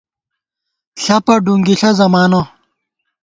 [1.03, 2.41] ݪپہ ڈُنگِݪہ زمانہ